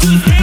[0.00, 0.37] to you.